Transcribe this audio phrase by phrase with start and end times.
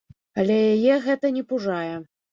[0.43, 1.95] Але яе гэта не пужае.